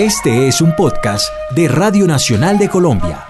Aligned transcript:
Este 0.00 0.48
es 0.48 0.62
un 0.62 0.74
podcast 0.74 1.30
de 1.50 1.68
Radio 1.68 2.06
Nacional 2.06 2.56
de 2.56 2.70
Colombia. 2.70 3.26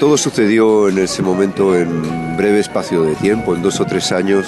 Todo 0.00 0.16
sucedió 0.16 0.88
en 0.88 0.96
ese 0.96 1.20
momento 1.20 1.76
en 1.76 2.34
breve 2.38 2.60
espacio 2.60 3.02
de 3.02 3.14
tiempo, 3.14 3.54
en 3.54 3.60
dos 3.60 3.78
o 3.78 3.84
tres 3.84 4.10
años. 4.10 4.46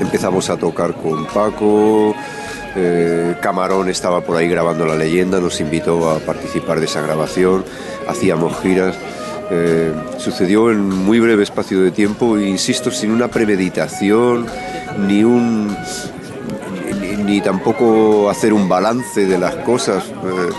Empezamos 0.00 0.50
a 0.50 0.56
tocar 0.56 0.92
con 0.94 1.24
Paco, 1.26 2.16
eh, 2.74 3.36
Camarón 3.40 3.88
estaba 3.88 4.22
por 4.22 4.38
ahí 4.38 4.48
grabando 4.48 4.84
la 4.84 4.96
leyenda, 4.96 5.38
nos 5.38 5.60
invitó 5.60 6.10
a 6.10 6.18
participar 6.18 6.80
de 6.80 6.86
esa 6.86 7.00
grabación, 7.00 7.64
hacíamos 8.08 8.58
giras. 8.60 8.96
Eh, 9.52 9.92
sucedió 10.18 10.72
en 10.72 10.88
muy 10.88 11.20
breve 11.20 11.44
espacio 11.44 11.80
de 11.80 11.92
tiempo, 11.92 12.38
insisto, 12.38 12.90
sin 12.90 13.12
una 13.12 13.28
premeditación, 13.28 14.46
ni 14.98 15.24
un 15.24 15.76
ni, 17.24 17.40
tampoco 17.40 18.28
hacer 18.28 18.52
un 18.52 18.68
balance 18.68 19.26
de 19.26 19.38
las 19.38 19.54
cosas. 19.56 20.04
Eh, 20.04 20.50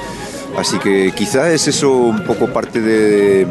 así 0.57 0.77
que 0.79 1.11
quizá 1.15 1.51
es 1.51 1.67
eso 1.67 1.91
un 1.91 2.23
poco 2.23 2.47
parte 2.47 2.81
de 2.81 3.47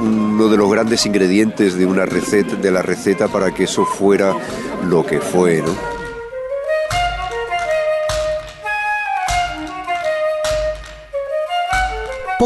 uno 0.00 0.48
de 0.48 0.56
los 0.56 0.70
grandes 0.70 1.04
ingredientes 1.06 1.76
de 1.76 1.84
una 1.84 2.06
receta, 2.06 2.54
de 2.56 2.70
la 2.70 2.82
receta 2.82 3.28
para 3.28 3.52
que 3.52 3.64
eso 3.64 3.84
fuera 3.84 4.32
lo 4.88 5.04
que 5.04 5.20
fue, 5.20 5.62
¿no? 5.62 5.97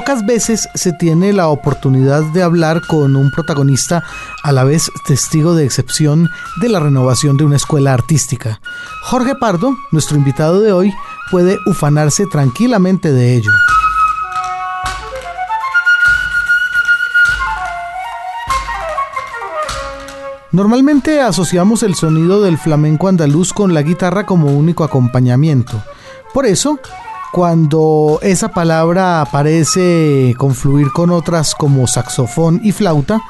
Pocas 0.05 0.27
veces 0.27 0.69
se 0.75 0.93
tiene 0.93 1.33
la 1.33 1.47
oportunidad 1.47 2.25
de 2.33 2.43
hablar 2.43 2.81
con 2.89 3.15
un 3.15 3.31
protagonista 3.31 4.03
a 4.43 4.51
la 4.51 4.65
vez 4.65 4.91
testigo 5.07 5.55
de 5.55 5.65
excepción 5.65 6.29
de 6.61 6.69
la 6.69 6.81
renovación 6.81 7.37
de 7.37 7.45
una 7.45 7.55
escuela 7.55 7.95
artística. 7.95 8.61
Jorge 9.05 9.37
Pardo, 9.37 9.77
nuestro 9.93 10.17
invitado 10.17 10.61
de 10.61 10.73
hoy, 10.73 10.93
puede 11.31 11.57
ufanarse 11.67 12.27
tranquilamente 12.27 13.13
de 13.13 13.37
ello. 13.37 13.53
Normalmente 20.51 21.21
asociamos 21.21 21.85
el 21.85 21.95
sonido 21.95 22.43
del 22.43 22.59
flamenco 22.59 23.07
andaluz 23.07 23.53
con 23.53 23.73
la 23.73 23.83
guitarra 23.83 24.27
como 24.27 24.49
único 24.49 24.83
acompañamiento. 24.83 25.81
Por 26.35 26.45
eso, 26.45 26.81
cuando 27.33 28.19
esa 28.23 28.49
palabra 28.49 29.23
aparece 29.23 30.35
confluir 30.37 30.93
con 30.93 31.11
otras 31.11 31.55
como 31.55 31.87
saxofón 31.87 32.61
y 32.63 32.73
flauta, 32.73 33.23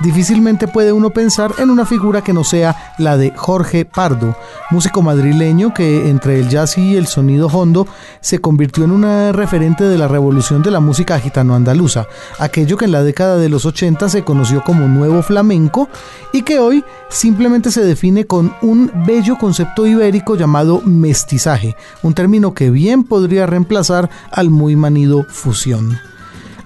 Difícilmente 0.00 0.68
puede 0.68 0.92
uno 0.92 1.08
pensar 1.08 1.54
en 1.58 1.70
una 1.70 1.86
figura 1.86 2.20
que 2.20 2.34
no 2.34 2.44
sea 2.44 2.94
la 2.98 3.16
de 3.16 3.32
Jorge 3.34 3.86
Pardo, 3.86 4.36
músico 4.70 5.00
madrileño 5.00 5.72
que 5.72 6.10
entre 6.10 6.38
el 6.38 6.50
jazz 6.50 6.76
y 6.76 6.96
el 6.96 7.06
sonido 7.06 7.46
hondo 7.46 7.86
se 8.20 8.38
convirtió 8.38 8.84
en 8.84 8.90
una 8.90 9.32
referente 9.32 9.84
de 9.84 9.96
la 9.96 10.06
revolución 10.06 10.62
de 10.62 10.70
la 10.70 10.80
música 10.80 11.18
gitano-andaluza, 11.18 12.06
aquello 12.38 12.76
que 12.76 12.84
en 12.84 12.92
la 12.92 13.02
década 13.02 13.38
de 13.38 13.48
los 13.48 13.64
80 13.64 14.10
se 14.10 14.22
conoció 14.22 14.62
como 14.62 14.86
nuevo 14.86 15.22
flamenco 15.22 15.88
y 16.30 16.42
que 16.42 16.58
hoy 16.58 16.84
simplemente 17.08 17.70
se 17.70 17.82
define 17.82 18.26
con 18.26 18.54
un 18.60 18.92
bello 19.06 19.38
concepto 19.38 19.86
ibérico 19.86 20.36
llamado 20.36 20.82
mestizaje, 20.84 21.74
un 22.02 22.12
término 22.12 22.52
que 22.52 22.68
bien 22.68 23.02
podría 23.02 23.46
reemplazar 23.46 24.10
al 24.30 24.50
muy 24.50 24.76
manido 24.76 25.24
fusión. 25.24 25.98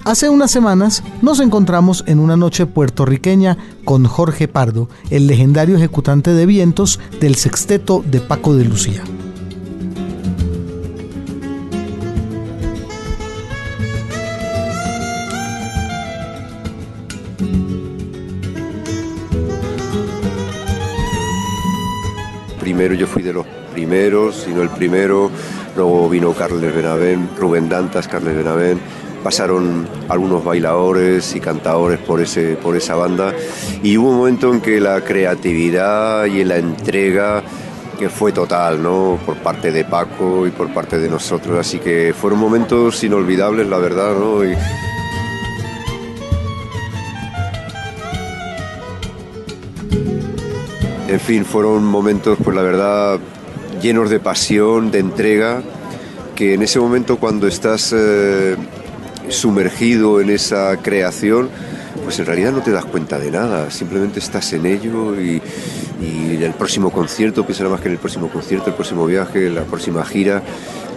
Hace 0.05 0.31
unas 0.31 0.51
semanas 0.51 1.05
nos 1.21 1.41
encontramos 1.41 2.05
en 2.07 2.21
una 2.21 2.35
noche 2.35 2.65
puertorriqueña 2.65 3.59
con 3.85 4.07
Jorge 4.07 4.49
Pardo, 4.49 4.89
el 5.11 5.27
legendario 5.27 5.77
ejecutante 5.77 6.33
de 6.33 6.47
vientos 6.47 6.99
del 7.21 7.35
sexteto 7.35 8.03
de 8.05 8.21
Paco 8.21 8.55
de 8.55 8.65
Lucía. 8.65 9.05
Primero 22.59 22.95
yo 22.95 23.07
fui 23.07 23.23
de 23.23 23.35
los 23.35 23.47
primeros, 23.75 24.37
sino 24.37 24.63
el 24.63 24.71
primero, 24.71 25.31
luego 25.77 26.09
vino 26.09 26.33
Carles 26.33 26.75
Benavén, 26.75 27.29
Rubén 27.39 27.69
Dantas, 27.69 28.09
Carles 28.09 28.35
Benavén, 28.35 28.81
pasaron 29.23 29.87
algunos 30.09 30.45
bailadores 30.45 31.35
y 31.35 31.41
cantadores 31.41 31.99
por, 31.99 32.21
ese, 32.21 32.57
por 32.57 32.77
esa 32.77 32.95
banda 32.95 33.35
y 33.83 33.97
hubo 33.97 34.11
un 34.11 34.17
momento 34.17 34.53
en 34.53 34.61
que 34.61 34.81
la 34.81 35.03
creatividad 35.03 36.25
y 36.25 36.45
la 36.45 36.57
entrega 36.57 37.43
que 37.99 38.09
fue 38.09 38.33
total, 38.33 38.83
¿no? 38.83 39.19
Por 39.27 39.37
parte 39.37 39.73
de 39.73 39.85
Paco 39.85 40.47
y 40.47 40.51
por 40.51 40.73
parte 40.73 40.99
de 40.99 41.11
nosotros, 41.11 41.59
así 41.59 41.79
que 41.79 42.15
fueron 42.19 42.39
momentos 42.39 43.05
inolvidables, 43.05 43.67
la 43.69 43.77
verdad, 43.77 44.15
¿no? 44.15 44.43
En 51.09 51.21
fin, 51.21 51.45
fueron 51.45 51.85
momentos, 51.85 52.39
pues 52.43 52.57
la 52.57 52.63
verdad, 52.63 53.19
llenos 53.83 54.09
de 54.09 54.21
pasión, 54.21 54.91
de 54.91 55.01
entrega, 55.01 55.61
que 56.37 56.55
en 56.55 56.63
ese 56.63 56.81
momento 56.81 57.19
cuando 57.19 57.49
estás 57.49 57.93
eh, 57.95 58.57
sumergido 59.31 60.21
en 60.21 60.31
esa 60.31 60.77
creación, 60.77 61.49
pues 62.05 62.19
en 62.19 62.27
realidad 62.27 62.53
no 62.53 62.61
te 62.61 62.71
das 62.71 62.85
cuenta 62.85 63.19
de 63.19 63.31
nada, 63.31 63.71
simplemente 63.71 64.19
estás 64.19 64.53
en 64.53 64.67
ello 64.67 65.21
y, 65.21 65.41
y 66.01 66.43
el 66.43 66.53
próximo 66.55 66.91
concierto, 66.91 67.45
piensa 67.45 67.65
nada 67.65 67.75
más 67.75 67.83
que 67.83 67.89
en 67.89 67.95
el 67.95 67.99
próximo 67.99 68.29
concierto, 68.29 68.71
el 68.71 68.75
próximo 68.75 69.07
viaje, 69.07 69.51
la 69.51 69.65
próxima 69.65 70.05
gira, 70.05 70.43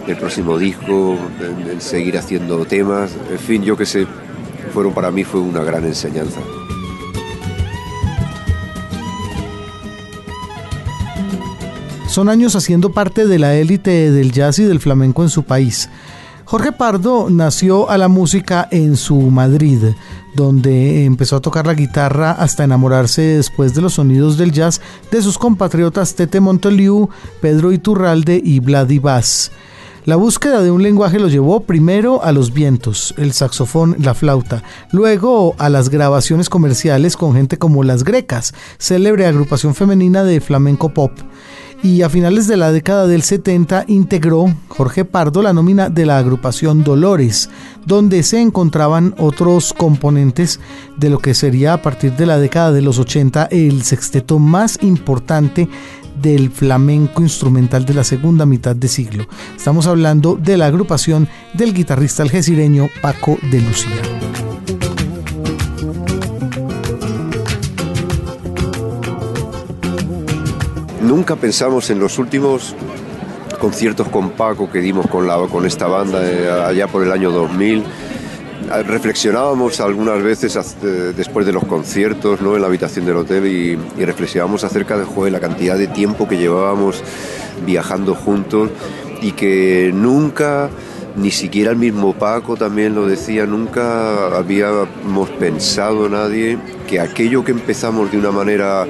el 0.06 0.16
próximo 0.16 0.58
disco, 0.58 1.16
en, 1.40 1.80
seguir 1.80 2.18
haciendo 2.18 2.64
temas, 2.64 3.12
en 3.30 3.38
fin, 3.38 3.62
yo 3.62 3.76
que 3.76 3.86
sé, 3.86 4.06
fueron 4.72 4.92
para 4.92 5.10
mí 5.10 5.24
fue 5.24 5.40
una 5.40 5.62
gran 5.62 5.84
enseñanza. 5.84 6.40
Son 12.08 12.28
años 12.28 12.54
haciendo 12.54 12.92
parte 12.92 13.26
de 13.26 13.38
la 13.40 13.56
élite 13.56 14.12
del 14.12 14.30
jazz 14.30 14.60
y 14.60 14.64
del 14.64 14.78
flamenco 14.78 15.24
en 15.24 15.30
su 15.30 15.42
país. 15.42 15.88
Jorge 16.54 16.70
Pardo 16.70 17.30
nació 17.30 17.90
a 17.90 17.98
la 17.98 18.06
música 18.06 18.68
en 18.70 18.96
su 18.96 19.16
Madrid, 19.16 19.82
donde 20.36 21.04
empezó 21.04 21.34
a 21.34 21.40
tocar 21.40 21.66
la 21.66 21.74
guitarra 21.74 22.30
hasta 22.30 22.62
enamorarse 22.62 23.22
después 23.22 23.74
de 23.74 23.82
los 23.82 23.94
sonidos 23.94 24.38
del 24.38 24.52
jazz 24.52 24.80
de 25.10 25.20
sus 25.20 25.36
compatriotas 25.36 26.14
Tete 26.14 26.38
Montoliu, 26.38 27.08
Pedro 27.40 27.72
Iturralde 27.72 28.40
y 28.44 28.60
Vladi. 28.60 29.02
La 30.04 30.14
búsqueda 30.14 30.62
de 30.62 30.70
un 30.70 30.84
lenguaje 30.84 31.18
lo 31.18 31.26
llevó 31.26 31.58
primero 31.58 32.22
a 32.22 32.30
los 32.30 32.52
vientos, 32.52 33.14
el 33.16 33.32
saxofón, 33.32 33.96
la 33.98 34.14
flauta, 34.14 34.62
luego 34.92 35.56
a 35.58 35.68
las 35.68 35.88
grabaciones 35.88 36.48
comerciales 36.48 37.16
con 37.16 37.34
gente 37.34 37.58
como 37.58 37.82
Las 37.82 38.04
Grecas, 38.04 38.54
célebre 38.78 39.26
agrupación 39.26 39.74
femenina 39.74 40.22
de 40.22 40.40
flamenco 40.40 40.90
pop 40.90 41.10
y 41.84 42.00
a 42.00 42.08
finales 42.08 42.46
de 42.46 42.56
la 42.56 42.72
década 42.72 43.06
del 43.06 43.22
70 43.22 43.84
integró 43.88 44.46
Jorge 44.68 45.04
Pardo 45.04 45.42
la 45.42 45.52
nómina 45.52 45.90
de 45.90 46.06
la 46.06 46.16
agrupación 46.16 46.82
Dolores, 46.82 47.50
donde 47.84 48.22
se 48.22 48.40
encontraban 48.40 49.14
otros 49.18 49.74
componentes 49.74 50.60
de 50.96 51.10
lo 51.10 51.18
que 51.18 51.34
sería 51.34 51.74
a 51.74 51.82
partir 51.82 52.16
de 52.16 52.24
la 52.24 52.38
década 52.38 52.72
de 52.72 52.80
los 52.80 52.98
80 52.98 53.48
el 53.50 53.82
sexteto 53.82 54.38
más 54.38 54.82
importante 54.82 55.68
del 56.22 56.50
flamenco 56.50 57.20
instrumental 57.20 57.84
de 57.84 57.92
la 57.92 58.04
segunda 58.04 58.46
mitad 58.46 58.74
de 58.74 58.88
siglo. 58.88 59.26
Estamos 59.54 59.86
hablando 59.86 60.36
de 60.36 60.56
la 60.56 60.66
agrupación 60.66 61.28
del 61.52 61.74
guitarrista 61.74 62.22
algecireño 62.22 62.88
Paco 63.02 63.36
de 63.50 63.60
Lucía. 63.60 64.13
Nunca 71.04 71.36
pensamos 71.36 71.90
en 71.90 71.98
los 71.98 72.18
últimos 72.18 72.74
conciertos 73.60 74.08
con 74.08 74.30
Paco 74.30 74.70
que 74.70 74.80
dimos 74.80 75.06
con, 75.06 75.26
la, 75.26 75.36
con 75.48 75.66
esta 75.66 75.86
banda 75.86 76.26
eh, 76.26 76.50
allá 76.50 76.86
por 76.88 77.02
el 77.02 77.12
año 77.12 77.30
2000. 77.30 77.84
Ah, 78.70 78.82
reflexionábamos 78.82 79.80
algunas 79.80 80.22
veces 80.22 80.58
después 81.14 81.44
de 81.44 81.52
los 81.52 81.66
conciertos 81.66 82.40
¿no? 82.40 82.54
en 82.56 82.62
la 82.62 82.68
habitación 82.68 83.04
del 83.04 83.16
hotel 83.16 83.46
y, 83.46 83.76
reflexionábamos 84.02 84.64
acerca 84.64 84.96
de 84.96 85.30
la 85.30 85.40
cantidad 85.40 85.76
de 85.76 85.88
tiempo 85.88 86.26
que 86.26 86.38
llevábamos 86.38 87.02
viajando 87.66 88.14
juntos 88.14 88.70
y 89.20 89.32
que 89.32 89.90
nunca, 89.92 90.70
ni 91.16 91.30
siquiera 91.30 91.70
el 91.72 91.76
mismo 91.76 92.14
Paco 92.14 92.56
también 92.56 92.94
lo 92.94 93.06
decía, 93.06 93.44
nunca 93.44 94.34
habíamos 94.34 95.28
pensado 95.38 96.08
nadie 96.08 96.58
que 96.88 96.98
aquello 96.98 97.44
que 97.44 97.52
empezamos 97.52 98.10
de 98.10 98.16
una 98.16 98.30
manera 98.30 98.86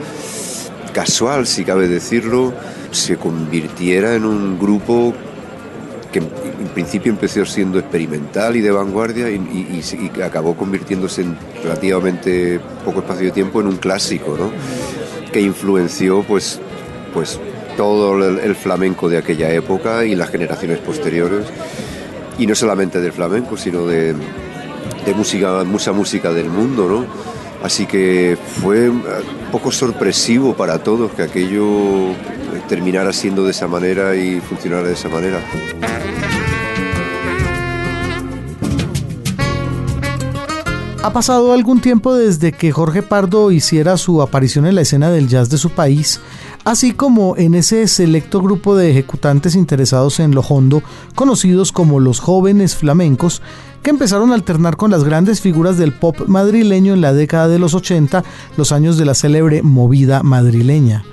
casual, 0.94 1.46
si 1.46 1.64
cabe 1.64 1.88
decirlo, 1.88 2.54
se 2.90 3.18
convirtiera 3.18 4.14
en 4.14 4.24
un 4.24 4.58
grupo 4.58 5.12
que 6.10 6.20
en 6.20 6.68
principio 6.72 7.12
empezó 7.12 7.44
siendo 7.44 7.78
experimental 7.78 8.56
y 8.56 8.60
de 8.60 8.70
vanguardia 8.70 9.28
y, 9.28 9.82
acabó 10.24 10.56
convirtiéndose 10.56 11.22
en 11.22 11.36
relativamente 11.62 12.60
poco 12.84 13.00
espacio 13.00 13.26
de 13.26 13.32
tiempo 13.32 13.60
en 13.60 13.66
un 13.66 13.76
clásico, 13.76 14.36
¿no? 14.38 14.50
que 15.32 15.40
influenció 15.40 16.22
pues 16.22 16.60
pues 17.14 17.40
todo 17.76 18.18
el, 18.18 18.54
flamenco 18.56 19.08
de 19.08 19.18
aquella 19.18 19.50
época 19.52 20.04
y 20.04 20.14
las 20.16 20.30
generaciones 20.30 20.78
posteriores. 20.78 21.46
Y 22.38 22.46
no 22.46 22.54
solamente 22.56 23.00
del 23.00 23.12
flamenco, 23.12 23.56
sino 23.56 23.86
de, 23.86 24.14
mucha 25.64 25.92
música 25.92 26.32
del 26.32 26.50
mundo, 26.50 26.88
¿no? 26.88 27.33
Así 27.64 27.86
que 27.86 28.36
fue 28.60 28.90
un 28.90 29.02
poco 29.50 29.72
sorpresivo 29.72 30.54
para 30.54 30.80
todos 30.80 31.12
que 31.12 31.22
aquello 31.22 32.14
terminara 32.68 33.10
siendo 33.10 33.42
de 33.42 33.52
esa 33.52 33.66
manera 33.66 34.14
y 34.14 34.38
funcionara 34.38 34.86
de 34.86 34.92
esa 34.92 35.08
manera. 35.08 35.40
Ha 41.04 41.12
pasado 41.12 41.52
algún 41.52 41.82
tiempo 41.82 42.14
desde 42.14 42.50
que 42.50 42.72
Jorge 42.72 43.02
Pardo 43.02 43.50
hiciera 43.50 43.98
su 43.98 44.22
aparición 44.22 44.64
en 44.64 44.74
la 44.74 44.80
escena 44.80 45.10
del 45.10 45.28
jazz 45.28 45.50
de 45.50 45.58
su 45.58 45.68
país, 45.68 46.18
así 46.64 46.92
como 46.92 47.36
en 47.36 47.54
ese 47.54 47.86
selecto 47.88 48.40
grupo 48.40 48.74
de 48.74 48.90
ejecutantes 48.90 49.54
interesados 49.54 50.18
en 50.18 50.34
lo 50.34 50.40
hondo, 50.40 50.82
conocidos 51.14 51.72
como 51.72 52.00
los 52.00 52.20
jóvenes 52.20 52.74
flamencos, 52.74 53.42
que 53.82 53.90
empezaron 53.90 54.32
a 54.32 54.34
alternar 54.34 54.78
con 54.78 54.90
las 54.90 55.04
grandes 55.04 55.42
figuras 55.42 55.76
del 55.76 55.92
pop 55.92 56.22
madrileño 56.26 56.94
en 56.94 57.02
la 57.02 57.12
década 57.12 57.48
de 57.48 57.58
los 57.58 57.74
80, 57.74 58.24
los 58.56 58.72
años 58.72 58.96
de 58.96 59.04
la 59.04 59.12
célebre 59.12 59.60
movida 59.60 60.22
madrileña. 60.22 61.04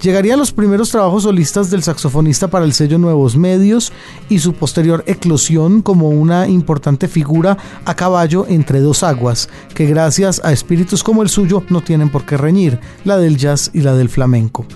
Llegarían 0.00 0.38
los 0.38 0.52
primeros 0.52 0.90
trabajos 0.90 1.22
solistas 1.22 1.70
del 1.70 1.82
saxofonista 1.82 2.48
para 2.48 2.64
el 2.64 2.74
sello 2.74 2.98
Nuevos 2.98 3.36
Medios 3.36 3.92
y 4.28 4.38
su 4.38 4.52
posterior 4.52 5.02
eclosión 5.06 5.80
como 5.80 6.10
una 6.10 6.46
importante 6.46 7.08
figura 7.08 7.56
a 7.84 7.94
caballo 7.94 8.44
entre 8.48 8.80
dos 8.80 9.02
aguas, 9.02 9.48
que 9.74 9.86
gracias 9.86 10.42
a 10.44 10.52
espíritus 10.52 11.02
como 11.02 11.22
el 11.22 11.30
suyo 11.30 11.62
no 11.70 11.80
tienen 11.80 12.10
por 12.10 12.26
qué 12.26 12.36
reñir, 12.36 12.80
la 13.04 13.16
del 13.16 13.38
jazz 13.38 13.70
y 13.72 13.80
la 13.80 13.94
del 13.94 14.10
flamenco. 14.10 14.66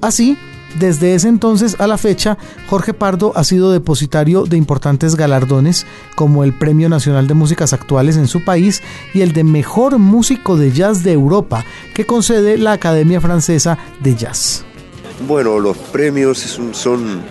Así, 0.00 0.38
desde 0.78 1.14
ese 1.14 1.28
entonces 1.28 1.80
a 1.80 1.86
la 1.86 1.98
fecha, 1.98 2.36
Jorge 2.68 2.94
Pardo 2.94 3.32
ha 3.34 3.44
sido 3.44 3.72
depositario 3.72 4.44
de 4.44 4.56
importantes 4.56 5.16
galardones 5.16 5.86
como 6.14 6.44
el 6.44 6.52
Premio 6.52 6.88
Nacional 6.88 7.26
de 7.26 7.34
Músicas 7.34 7.72
Actuales 7.72 8.16
en 8.16 8.28
su 8.28 8.44
país 8.44 8.82
y 9.14 9.22
el 9.22 9.32
de 9.32 9.44
Mejor 9.44 9.98
Músico 9.98 10.56
de 10.56 10.70
Jazz 10.70 11.02
de 11.02 11.12
Europa 11.12 11.64
que 11.94 12.06
concede 12.06 12.58
la 12.58 12.72
Academia 12.72 13.20
Francesa 13.20 13.78
de 14.00 14.14
Jazz. 14.14 14.64
Bueno, 15.26 15.58
los 15.58 15.76
premios 15.76 16.38
son, 16.72 17.22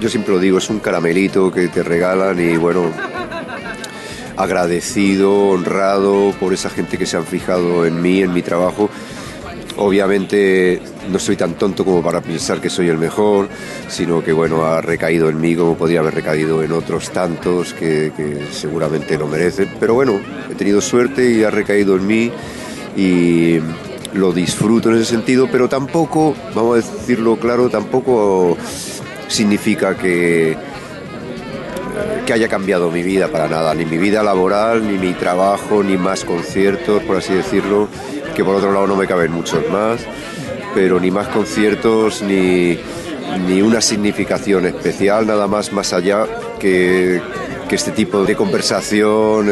yo 0.00 0.08
siempre 0.08 0.32
lo 0.32 0.40
digo, 0.40 0.58
es 0.58 0.70
un 0.70 0.78
caramelito 0.78 1.52
que 1.52 1.68
te 1.68 1.82
regalan 1.82 2.40
y 2.40 2.56
bueno, 2.56 2.90
agradecido, 4.36 5.48
honrado 5.48 6.32
por 6.38 6.52
esa 6.52 6.70
gente 6.70 6.96
que 6.96 7.06
se 7.06 7.16
han 7.16 7.24
fijado 7.24 7.86
en 7.86 8.00
mí, 8.00 8.22
en 8.22 8.32
mi 8.32 8.42
trabajo. 8.42 8.88
Obviamente 9.78 10.80
no 11.10 11.18
soy 11.18 11.36
tan 11.36 11.54
tonto 11.54 11.84
como 11.84 12.02
para 12.02 12.22
pensar 12.22 12.60
que 12.60 12.70
soy 12.70 12.88
el 12.88 12.96
mejor, 12.96 13.48
sino 13.88 14.24
que 14.24 14.32
bueno, 14.32 14.64
ha 14.64 14.80
recaído 14.80 15.28
en 15.28 15.38
mí 15.38 15.54
como 15.54 15.76
podría 15.76 16.00
haber 16.00 16.14
recaído 16.14 16.62
en 16.62 16.72
otros 16.72 17.10
tantos 17.10 17.74
que, 17.74 18.10
seguramente 18.52 19.18
lo 19.18 19.26
merecen. 19.26 19.70
Pero 19.78 19.94
bueno, 19.94 20.18
he 20.50 20.54
tenido 20.54 20.80
suerte 20.80 21.30
y 21.30 21.44
ha 21.44 21.50
recaído 21.50 21.96
en 21.96 22.06
mí 22.06 22.32
y 22.96 23.58
lo 24.14 24.32
disfruto 24.32 24.90
en 24.90 24.96
ese 24.96 25.04
sentido, 25.04 25.48
pero 25.52 25.68
tampoco, 25.68 26.34
vamos 26.54 26.72
a 26.72 26.76
decirlo 26.76 27.36
claro, 27.36 27.68
tampoco 27.68 28.56
significa 29.28 29.94
que, 29.94 30.56
que 32.24 32.32
haya 32.32 32.48
cambiado 32.48 32.90
mi 32.90 33.02
vida 33.02 33.28
para 33.28 33.46
nada, 33.46 33.74
ni 33.74 33.84
mi 33.84 33.98
vida 33.98 34.22
laboral, 34.22 34.86
ni 34.86 34.96
mi 34.96 35.12
trabajo, 35.12 35.82
ni 35.82 35.98
más 35.98 36.24
conciertos, 36.24 37.02
por 37.02 37.16
así 37.16 37.34
decirlo, 37.34 37.88
que 38.36 38.44
por 38.44 38.54
otro 38.54 38.70
lado 38.70 38.86
no 38.86 38.96
me 38.96 39.06
caben 39.06 39.32
muchos 39.32 39.66
más, 39.70 40.00
pero 40.74 41.00
ni 41.00 41.10
más 41.10 41.28
conciertos, 41.28 42.20
ni, 42.20 42.78
ni 43.48 43.62
una 43.62 43.80
significación 43.80 44.66
especial, 44.66 45.26
nada 45.26 45.46
más 45.46 45.72
más 45.72 45.94
allá 45.94 46.26
que, 46.58 47.22
que 47.66 47.74
este 47.74 47.92
tipo 47.92 48.24
de 48.24 48.36
conversación, 48.36 49.46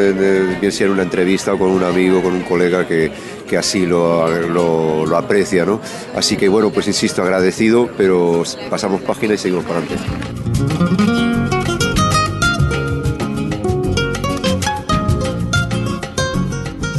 bien 0.61 0.71
sea 0.71 0.85
en 0.85 0.93
una 0.93 1.01
entrevista 1.01 1.55
o 1.55 1.57
con 1.57 1.71
un 1.71 1.83
amigo, 1.83 2.21
con 2.21 2.33
un 2.33 2.43
colega 2.43 2.87
que, 2.87 3.11
que 3.49 3.57
así 3.57 3.87
lo, 3.87 4.27
lo, 4.47 5.07
lo, 5.07 5.17
aprecia. 5.17 5.65
¿no? 5.65 5.81
Así 6.15 6.37
que 6.37 6.47
bueno, 6.47 6.69
pues 6.69 6.85
insisto, 6.85 7.23
agradecido, 7.23 7.89
pero 7.97 8.43
pasamos 8.69 9.01
página 9.01 9.33
y 9.33 9.37
seguimos 9.39 9.65
para 9.65 9.79
adelante. 9.79 11.14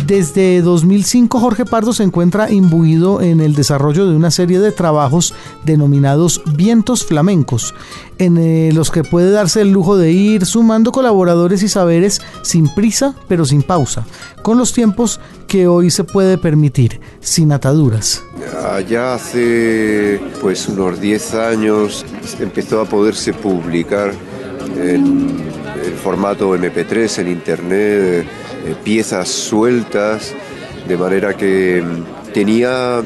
Desde 0.06 0.62
2005 0.62 1.40
Jorge 1.40 1.64
Pardo 1.64 1.92
se 1.92 2.04
encuentra 2.04 2.48
imbuido 2.52 3.20
en 3.20 3.40
el 3.40 3.56
desarrollo 3.56 4.08
de 4.08 4.14
una 4.14 4.30
serie 4.30 4.60
de 4.60 4.70
trabajos 4.70 5.34
denominados 5.64 6.42
vientos 6.54 7.04
flamencos, 7.04 7.74
en 8.18 8.38
eh, 8.38 8.70
los 8.72 8.92
que 8.92 9.02
puede 9.02 9.32
darse 9.32 9.62
el 9.62 9.72
lujo 9.72 9.96
de 9.96 10.12
ir 10.12 10.46
sumando 10.46 10.92
colaboradores 10.92 11.64
y 11.64 11.68
saberes 11.68 12.22
sin 12.42 12.72
prisa 12.72 13.16
pero 13.26 13.44
sin 13.44 13.64
pausa, 13.64 14.06
con 14.42 14.58
los 14.58 14.72
tiempos 14.72 15.18
que 15.48 15.66
hoy 15.66 15.90
se 15.90 16.04
puede 16.04 16.38
permitir, 16.38 17.00
sin 17.18 17.50
ataduras. 17.50 18.22
Allá 18.62 19.14
hace 19.14 20.20
pues 20.40 20.68
unos 20.68 21.00
10 21.00 21.34
años 21.34 22.06
empezó 22.38 22.80
a 22.80 22.84
poderse 22.84 23.32
publicar 23.32 24.12
en 24.76 25.40
el 25.84 25.94
formato 25.94 26.56
MP3 26.56 27.18
en 27.22 27.28
internet 27.28 28.26
piezas 28.74 29.28
sueltas, 29.28 30.34
de 30.86 30.96
manera 30.96 31.36
que 31.36 31.82
mm, 31.82 32.32
tenía 32.32 33.02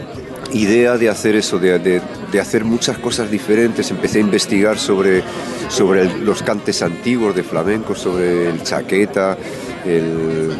idea 0.52 0.96
de 0.96 1.08
hacer 1.08 1.36
eso, 1.36 1.58
de, 1.58 2.00
hacer 2.40 2.64
muchas 2.64 2.98
cosas 2.98 3.30
diferentes. 3.30 3.90
Empecé 3.90 4.18
a 4.18 4.22
investigar 4.22 4.78
sobre, 4.78 5.22
sobre 5.68 6.04
los 6.20 6.42
cantes 6.42 6.82
antiguos 6.82 7.34
de 7.34 7.42
flamenco, 7.42 7.94
sobre 7.94 8.48
el 8.48 8.62
chaqueta, 8.62 9.36
el, 9.84 10.50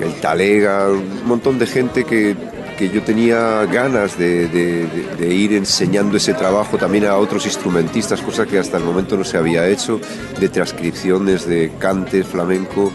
el 0.00 0.20
talega, 0.20 0.88
un 0.88 1.26
montón 1.26 1.58
de 1.58 1.66
gente 1.66 2.04
que, 2.04 2.36
que 2.76 2.90
yo 2.90 3.02
tenía 3.02 3.64
ganas 3.66 4.18
de, 4.18 4.48
de, 4.48 5.34
ir 5.34 5.54
enseñando 5.54 6.16
ese 6.16 6.34
trabajo 6.34 6.76
también 6.76 7.06
a 7.06 7.16
otros 7.16 7.46
instrumentistas, 7.46 8.20
cosa 8.20 8.46
que 8.46 8.58
hasta 8.58 8.76
el 8.76 8.84
momento 8.84 9.16
no 9.16 9.24
se 9.24 9.38
había 9.38 9.66
hecho, 9.68 10.00
de 10.38 10.48
transcripciones 10.48 11.46
de 11.46 11.72
cantes 11.78 12.26
flamenco 12.26 12.92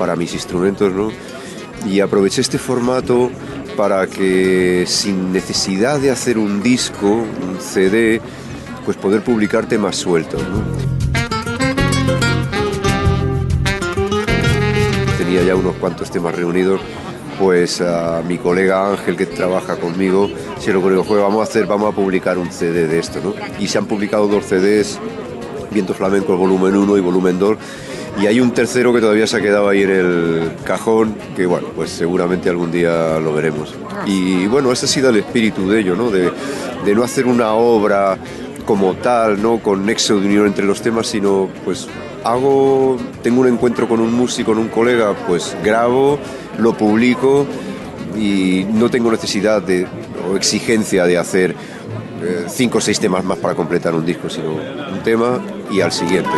para 0.00 0.16
mis 0.16 0.32
instrumentos, 0.32 0.90
¿no? 0.94 1.10
Y 1.86 2.00
aproveché 2.00 2.40
este 2.40 2.56
formato 2.56 3.30
para 3.76 4.06
que 4.06 4.84
sin 4.86 5.30
necesidad 5.30 6.00
de 6.00 6.10
hacer 6.10 6.38
un 6.38 6.62
disco, 6.62 7.06
un 7.06 7.60
CD, 7.60 8.18
pues 8.86 8.96
poder 8.96 9.22
publicar 9.22 9.66
temas 9.66 9.96
sueltos, 9.96 10.42
¿no? 10.42 10.62
Tenía 15.18 15.42
ya 15.42 15.54
unos 15.54 15.76
cuantos 15.76 16.10
temas 16.10 16.34
reunidos, 16.34 16.80
pues 17.38 17.82
a 17.82 18.22
mi 18.26 18.38
colega 18.38 18.90
Ángel 18.90 19.16
que 19.16 19.26
trabaja 19.26 19.76
conmigo 19.76 20.30
se 20.58 20.72
lo 20.72 20.78
ocurrió, 20.78 21.04
vamos 21.22 21.40
a 21.40 21.42
hacer, 21.42 21.66
vamos 21.66 21.92
a 21.92 21.94
publicar 21.94 22.38
un 22.38 22.50
CD 22.50 22.86
de 22.86 22.98
esto, 22.98 23.20
¿no? 23.22 23.34
Y 23.58 23.68
se 23.68 23.76
han 23.76 23.84
publicado 23.84 24.28
dos 24.28 24.46
CDs, 24.46 24.98
Viento 25.70 25.92
Flamenco 25.92 26.36
volumen 26.38 26.74
1 26.74 26.96
y 26.96 27.00
volumen 27.00 27.38
2, 27.38 27.58
y 28.20 28.26
hay 28.26 28.40
un 28.40 28.52
tercero 28.52 28.92
que 28.92 29.00
todavía 29.00 29.26
se 29.26 29.38
ha 29.38 29.40
quedado 29.40 29.68
ahí 29.68 29.82
en 29.82 29.90
el 29.90 30.52
cajón, 30.64 31.14
que 31.34 31.46
bueno, 31.46 31.68
pues 31.74 31.90
seguramente 31.90 32.50
algún 32.50 32.70
día 32.70 33.18
lo 33.18 33.32
veremos. 33.32 33.74
Y 34.06 34.46
bueno, 34.46 34.70
ese 34.72 34.86
ha 34.86 34.88
sido 34.88 35.08
el 35.08 35.16
espíritu 35.16 35.68
de 35.70 35.80
ello, 35.80 35.96
¿no? 35.96 36.10
De, 36.10 36.30
de 36.84 36.94
no 36.94 37.02
hacer 37.02 37.26
una 37.26 37.52
obra 37.52 38.18
como 38.66 38.94
tal, 38.94 39.40
¿no? 39.42 39.58
Con 39.60 39.86
nexo 39.86 40.20
de 40.20 40.26
unión 40.26 40.46
entre 40.46 40.66
los 40.66 40.82
temas, 40.82 41.06
sino 41.06 41.48
pues 41.64 41.88
hago, 42.22 42.98
tengo 43.22 43.40
un 43.40 43.48
encuentro 43.48 43.88
con 43.88 44.00
un 44.00 44.12
músico, 44.12 44.52
con 44.52 44.60
un 44.60 44.68
colega, 44.68 45.14
pues 45.26 45.56
grabo, 45.64 46.18
lo 46.58 46.76
publico 46.76 47.46
y 48.18 48.66
no 48.70 48.90
tengo 48.90 49.10
necesidad 49.10 49.62
de, 49.62 49.86
o 50.30 50.36
exigencia 50.36 51.04
de 51.04 51.16
hacer 51.16 51.54
eh, 52.22 52.44
cinco 52.48 52.78
o 52.78 52.80
seis 52.82 53.00
temas 53.00 53.24
más 53.24 53.38
para 53.38 53.54
completar 53.54 53.94
un 53.94 54.04
disco, 54.04 54.28
sino 54.28 54.50
un 54.52 55.00
tema 55.02 55.40
y 55.70 55.80
al 55.80 55.90
siguiente. 55.90 56.30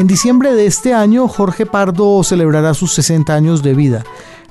En 0.00 0.06
diciembre 0.06 0.54
de 0.54 0.64
este 0.64 0.94
año, 0.94 1.28
Jorge 1.28 1.66
Pardo 1.66 2.24
celebrará 2.24 2.72
sus 2.72 2.94
60 2.94 3.34
años 3.34 3.62
de 3.62 3.74
vida. 3.74 4.02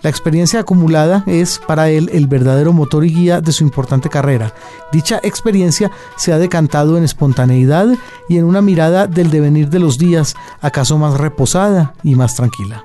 La 0.03 0.09
experiencia 0.11 0.59
acumulada 0.59 1.23
es 1.25 1.59
para 1.65 1.89
él 1.89 2.07
el 2.13 2.27
verdadero 2.27 2.71
motor 2.71 3.03
y 3.03 3.11
guía 3.11 3.41
de 3.41 3.51
su 3.51 3.63
importante 3.63 4.09
carrera. 4.09 4.53
Dicha 4.91 5.19
experiencia 5.23 5.89
se 6.17 6.33
ha 6.33 6.37
decantado 6.37 6.99
en 6.99 7.03
espontaneidad 7.03 7.87
y 8.29 8.37
en 8.37 8.43
una 8.43 8.61
mirada 8.61 9.07
del 9.07 9.31
devenir 9.31 9.69
de 9.69 9.79
los 9.79 9.97
días, 9.97 10.35
acaso 10.61 10.99
más 10.99 11.17
reposada 11.17 11.95
y 12.03 12.13
más 12.13 12.35
tranquila. 12.35 12.83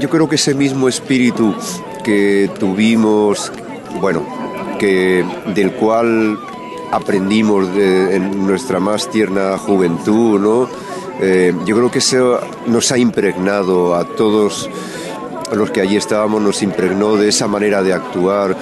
Yo 0.00 0.10
creo 0.10 0.28
que 0.28 0.34
ese 0.34 0.52
mismo 0.52 0.88
espíritu 0.88 1.54
que 2.02 2.50
tuvimos, 2.58 3.52
bueno, 4.00 4.26
que 4.80 5.24
del 5.54 5.70
cual 5.74 6.40
aprendimos 6.90 7.68
en 7.76 8.44
nuestra 8.44 8.80
más 8.80 9.08
tierna 9.08 9.56
juventud, 9.58 10.40
¿no? 10.40 10.93
Eh, 11.20 11.54
yo 11.64 11.76
creo 11.76 11.90
que 11.90 11.98
eso 11.98 12.40
nos 12.66 12.90
ha 12.92 12.98
impregnado 12.98 13.94
a 13.94 14.04
todos 14.04 14.68
los 15.52 15.70
que 15.70 15.80
allí 15.80 15.96
estábamos 15.96 16.42
nos 16.42 16.62
impregnó 16.62 17.16
de 17.16 17.28
esa 17.28 17.46
manera 17.46 17.82
de 17.82 17.92
actuar, 17.92 18.56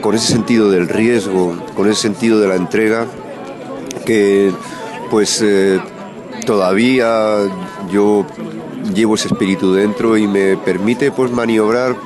con 0.00 0.14
ese 0.14 0.32
sentido 0.32 0.70
del 0.70 0.88
riesgo, 0.88 1.56
con 1.74 1.88
ese 1.88 2.02
sentido 2.02 2.40
de 2.40 2.48
la 2.48 2.56
entrega, 2.56 3.06
que 4.04 4.52
pues 5.10 5.40
eh, 5.42 5.80
todavía 6.44 7.38
yo 7.90 8.26
llevo 8.94 9.14
ese 9.14 9.28
espíritu 9.28 9.72
dentro 9.72 10.16
y 10.16 10.26
me 10.26 10.56
permite 10.56 11.12
pues 11.12 11.30
maniobrar 11.30 11.96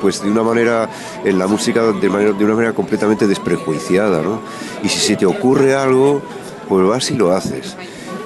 pues 0.00 0.20
de 0.22 0.30
una 0.30 0.42
manera 0.42 0.88
en 1.24 1.38
la 1.38 1.46
música 1.46 1.82
de, 1.82 2.00
de 2.00 2.08
una 2.44 2.54
manera 2.54 2.72
completamente 2.72 3.28
desprejuiciada, 3.28 4.20
¿no? 4.20 4.40
Y 4.82 4.88
si 4.88 4.98
se 4.98 5.16
te 5.16 5.26
ocurre 5.26 5.76
algo, 5.76 6.20
pues 6.68 6.86
vas 6.86 7.10
y 7.10 7.14
lo 7.14 7.32
haces. 7.32 7.76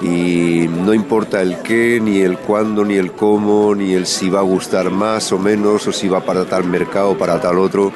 Y 0.01 0.67
no 0.67 0.93
importa 0.93 1.41
el 1.41 1.61
qué, 1.61 1.99
ni 1.99 2.19
el 2.19 2.37
cuándo, 2.37 2.85
ni 2.85 2.95
el 2.95 3.11
cómo, 3.11 3.73
ni 3.73 3.93
el 3.93 4.05
si 4.05 4.29
va 4.29 4.39
a 4.39 4.43
gustar 4.43 4.91
más 4.91 5.31
o 5.31 5.39
menos, 5.39 5.87
o 5.87 5.91
si 5.91 6.07
va 6.07 6.21
para 6.21 6.45
tal 6.45 6.65
mercado 6.65 7.11
o 7.11 7.17
para 7.17 7.41
tal 7.41 7.57
otro. 7.57 7.91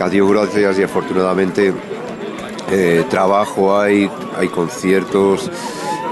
A 0.00 0.08
Dios 0.08 0.28
gracias 0.28 0.80
y 0.80 0.82
afortunadamente 0.82 1.72
eh, 2.72 3.04
trabajo 3.08 3.78
hay, 3.78 4.10
hay 4.36 4.48
conciertos 4.48 5.48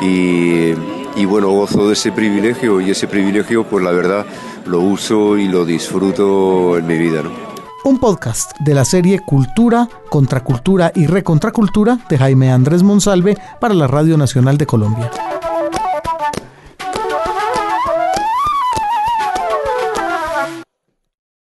y, 0.01 0.75
y 1.17 1.25
bueno, 1.25 1.49
gozo 1.51 1.89
de 1.89 1.95
ese 1.95 2.13
privilegio 2.13 2.81
y 2.81 2.91
ese 2.91 3.09
privilegio 3.09 3.65
pues 3.65 3.83
la 3.85 3.91
verdad 3.91 4.25
lo 4.67 4.81
uso 4.81 5.37
y 5.39 5.49
lo 5.49 5.65
disfruto 5.65 6.79
en 6.79 6.87
mi 6.87 6.99
vida. 6.99 7.23
¿no? 7.23 7.50
Un 7.83 7.99
podcast 7.99 8.53
de 8.61 8.75
la 8.75 8.85
serie 8.85 9.21
Cultura, 9.21 9.89
Contracultura 10.11 10.93
y 10.95 11.07
Recontracultura 11.07 11.99
de 12.11 12.19
Jaime 12.19 12.53
Andrés 12.53 12.83
Monsalve 12.83 13.39
para 13.59 13.73
la 13.73 13.87
Radio 13.87 14.19
Nacional 14.19 14.59
de 14.59 14.67
Colombia. 14.67 15.11